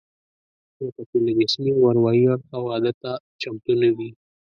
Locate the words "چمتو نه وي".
3.41-4.09